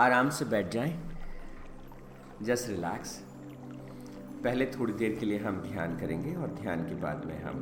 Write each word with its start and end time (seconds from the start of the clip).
आराम 0.00 0.30
से 0.30 0.44
बैठ 0.44 0.70
जाएँ। 0.72 0.94
जस्ट 2.42 2.68
रिलैक्स 2.68 3.12
पहले 4.44 4.66
थोड़ी 4.66 4.92
देर 4.92 5.14
के 5.18 5.26
लिए 5.26 5.38
हम 5.38 5.60
ध्यान 5.62 5.96
करेंगे 5.98 6.34
और 6.34 6.48
ध्यान 6.54 6.82
के 6.84 6.94
बाद 6.94 7.24
में 7.24 7.42
हम 7.42 7.60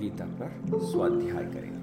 गीता 0.00 0.26
पर 0.40 0.78
स्वाध्याय 0.84 1.44
करेंगे। 1.44 1.76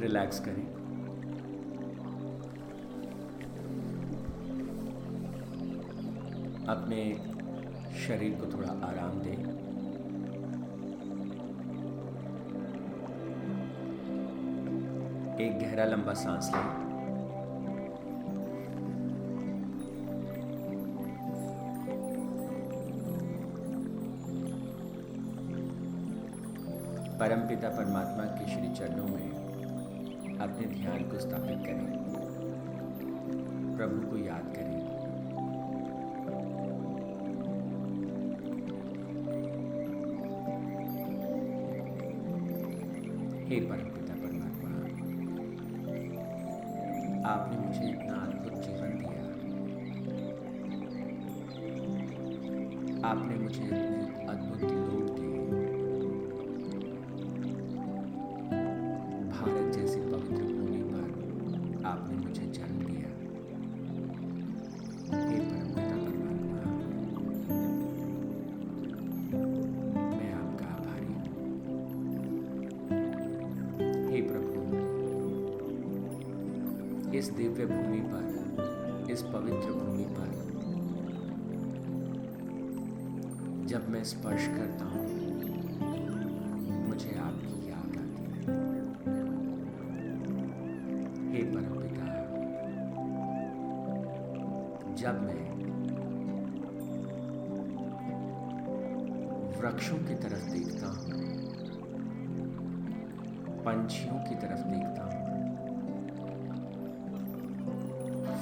रिलैक्स 0.00 0.40
करें। 0.40 0.79
अपने 6.70 7.14
शरीर 8.06 8.38
को 8.40 8.52
थोड़ा 8.52 8.68
आराम 8.68 9.20
दें। 9.20 9.60
एक 15.46 15.58
गहरा 15.60 15.84
लंबा 15.84 16.12
सांस 16.12 16.50
लें। 16.54 16.90
परमपिता 27.18 27.68
परमात्मा 27.68 28.24
के 28.24 28.50
श्री 28.50 28.74
चरणों 28.74 29.08
में 29.08 29.30
अपने 30.40 30.66
ध्यान 30.66 30.98
को 30.98 31.18
स्थापित 31.18 31.58
करें। 31.64 32.00
प्रभु 33.76 34.10
को 34.10 34.16
याद 34.16 34.52
करें। 34.56 34.79
हे 43.50 43.56
परम 43.60 43.86
पिता 43.86 44.14
परमात्मा, 44.14 44.70
आपने 47.30 47.56
मुझे 47.58 47.88
इतना 47.90 48.14
अद्भुत 48.14 48.54
जीवन 48.62 48.92
दिया। 48.98 49.24
आपने 53.08 53.34
मुझे 53.34 53.62
इतने 53.62 54.26
अद्भुत 54.26 54.62
लोग 54.62 55.09
इस 77.20 77.28
दिव्य 77.28 77.64
भूमि 77.66 78.00
पर, 78.00 79.08
इस 79.10 79.22
पवित्र 79.22 79.72
भूमि 79.72 80.04
पर। 80.04 80.28
जब 83.66 83.88
मैं 83.88 84.04
स्पर्श 84.04 84.46
करता 84.46 84.84
हूँ, 84.84 85.04
मुझे 86.88 87.10
आपकी 87.18 87.68
याद 87.70 87.98
आती 87.98 88.24
है। 88.24 88.40
हे 91.32 91.42
परमपिता, 91.44 92.06
जब 94.94 95.22
मैं 95.22 95.44
वृक्षों 99.60 99.98
की 99.98 100.14
तरफ़ 100.14 100.50
देखता 100.50 100.86
हूँ, 100.86 101.22
पंछियों 103.64 104.14
की 104.14 104.34
तरफ़ 104.34 104.68
देखता 104.68 105.02
हूँ 105.04 105.19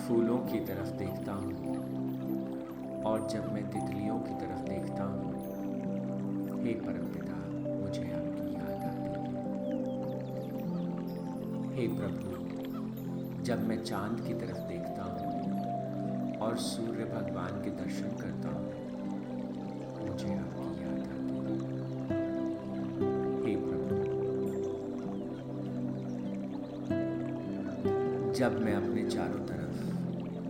फूलों 0.09 0.37
की 0.39 0.59
तरफ़ 0.67 0.91
देखता 0.99 1.33
हूँ 1.33 3.03
और 3.07 3.27
जब 3.31 3.49
मैं 3.53 3.65
तितलियों 3.71 4.19
की 4.19 4.35
तरफ़ 4.35 4.63
देखता 4.69 5.05
हूँ, 5.05 5.33
हे 6.63 6.73
परमपिता, 6.77 7.37
मुझे 7.75 8.05
आपकी 8.13 8.47
याद 8.55 8.85
आती 8.85 9.09
है। 9.09 9.21
हे 11.77 11.85
प्रभु, 11.89 12.31
जब 13.43 13.67
मैं 13.69 13.79
चाँद 13.85 14.15
की 14.21 14.35
तरफ़ 14.35 14.63
देखता 14.69 15.03
हूँ 15.03 16.39
और 16.39 16.57
सूर्य 16.69 17.05
भगवान 17.05 17.63
के 17.65 17.71
दर्शन 17.83 18.09
करता 18.21 18.49
हूँ, 18.49 18.67
मुझे 20.09 20.31
आपकी 20.35 20.69
याद 20.83 21.05
आती 21.19 21.35
है। 21.37 21.53
हे 23.45 23.55
प्रभु, 23.69 23.95
जब 28.33 28.53
मैं 28.65 28.75
अपने 28.75 29.03
चारों 29.11 29.47
तरफ़ 29.47 29.68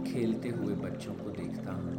खेलते 0.09 0.49
हुए 0.49 0.75
बच्चों 0.75 1.13
को 1.15 1.31
देखता 1.31 1.73
हूँ 1.73 1.95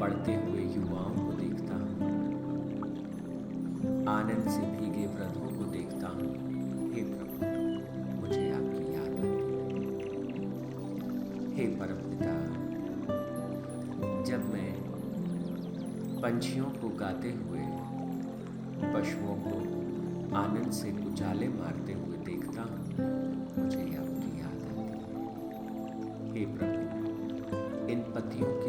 बढ़ते 0.00 0.34
हुए 0.34 0.62
युवाओं 0.74 1.14
को 1.16 1.32
देखता 1.32 1.74
हूँ, 1.74 2.08
आनंद 4.08 4.48
से 4.50 4.60
भीगे 4.76 5.06
वृद्धों 5.06 5.50
को 5.58 5.64
देखता 5.72 6.08
हूँ। 6.08 6.28
हे 6.94 7.02
प्रभु, 7.04 7.34
मुझे 8.20 8.44
आपकी 8.52 8.82
याद 8.94 9.18
आती 9.20 9.48
हे 11.56 11.66
परम 11.76 12.00
पिता 12.08 12.34
जब 14.24 14.52
मैं 14.52 14.72
पंछियों 16.22 16.70
को 16.80 16.88
गाते 16.96 17.32
हुए, 17.32 17.64
पशुओं 18.94 19.36
को 19.46 19.56
आनंद 20.38 20.70
से 20.72 20.92
कुचाले 20.92 21.48
मारते 21.50 21.92
हुए 21.92 22.16
देखता 22.26 22.62
हूँ 22.62 23.19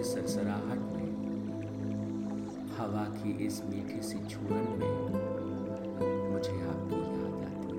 की 0.01 0.07
सरसराहट 0.07 0.79
में, 0.91 1.09
हवा 2.77 3.03
की 3.15 3.31
इस 3.45 3.57
मीठी 3.65 4.01
सी 4.01 4.19
छुड़न 4.29 4.69
में 4.79 4.93
मुझे 6.31 6.53
आपकी 6.69 7.01
याद 7.09 7.35
आती। 7.47 7.75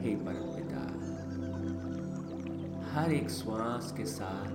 हे 0.00 0.14
परम 0.24 0.48
पिता 0.56 0.82
हर 2.94 3.12
एक 3.12 3.30
श्वास 3.30 3.92
के 3.96 4.06
साथ 4.14 4.50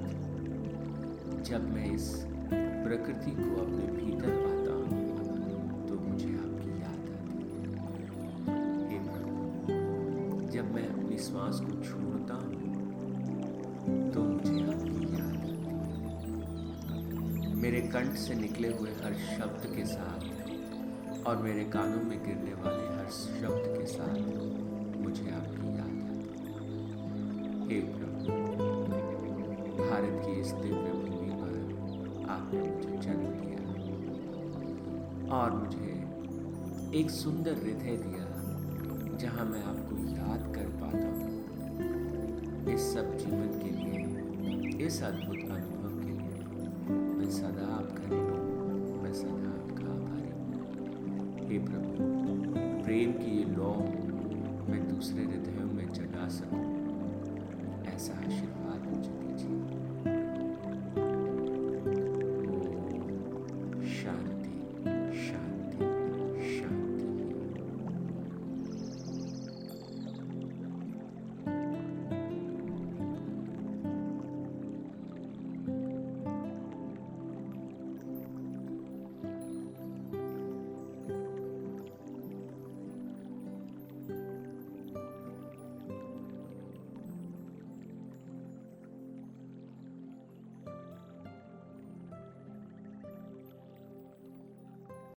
जब 1.50 1.62
मैं 1.74 1.88
इस 1.96 2.08
प्रकृति 2.52 3.32
को 3.32 3.50
अपने 3.62 3.86
भीतर 3.96 4.32
पाता 4.44 4.74
हूँ 4.82 5.88
तो 5.88 5.94
मुझे 6.02 6.32
आपकी 6.36 6.72
याद 6.82 7.04
आती 7.16 7.40
है। 7.46 7.70
हे 8.90 8.98
जब 10.52 10.66
मैं 10.76 10.88
अपनी 10.90 11.18
श्वास 11.30 11.56
को 11.62 11.72
छोड़ता 11.84 12.36
हूँ 12.44 12.68
तो 14.14 14.20
मेरे 17.62 17.80
कंठ 17.94 18.14
से 18.18 18.36
निकले 18.36 18.68
हुए 18.68 18.90
हर 19.04 19.14
शब्द 19.14 19.64
के 19.76 19.86
साथ 19.86 20.20
और 21.28 21.42
मेरे 21.44 21.64
कानों 21.74 22.04
में 22.04 22.18
गिरने 22.26 22.54
वाले 22.62 22.86
हर 22.96 23.08
शब्द 23.12 23.66
के 23.78 23.86
साथ 23.86 24.20
मुझे 25.04 25.26
आपकी 25.32 25.68
याद 25.78 25.96
आती 26.06 26.28
हे 27.70 27.80
प्रभु, 27.96 28.38
भारत 29.78 30.16
की 30.26 30.40
इस 30.42 30.52
दिव्य 30.62 30.92
भूमि 31.02 31.32
पर 31.42 31.54
आपने 32.30 32.62
मुझे 32.62 32.94
जन्म 33.08 33.26
दिया 33.40 33.62
और 35.38 35.52
मुझे 35.52 37.00
एक 37.00 37.10
सुंदर 37.10 37.54
हृदय 37.64 37.98
दिया 38.06 38.26
जहाँ 39.18 39.46
मैं 39.46 39.64
आपको 39.64 39.94
याद 40.16 40.44
कर 40.56 40.68
पाता 40.82 41.08
हूँ। 41.08 42.74
इस 42.76 42.94
सब 42.94 43.18
जीवन 43.18 43.52
के 43.64 43.72
लिए 43.80 44.00
इस 44.88 45.04
अद्भुत 45.04 45.38
अनुभव 45.38 45.79
मैं 47.20 47.30
सदा 47.32 47.66
आपका 47.68 48.04
ऋण 48.10 48.28
मैं 49.02 49.12
सदा 49.14 49.50
आपका 49.50 49.88
आभारी 49.94 50.30
हूँ। 50.36 51.48
हे 51.50 51.58
प्रभु, 51.66 52.06
प्रेम 52.84 53.12
की 53.14 53.32
ये 53.38 53.44
लौ 53.56 53.74
मैं 54.70 54.80
दूसरे 54.90 55.24
हृदयों 55.24 55.66
में 55.74 55.92
जगा 55.94 56.28
सकूँ, 56.30 56.64
ऐसा 57.88 58.14
आशीर्वाद 58.26 58.88
मुझे 58.88 59.79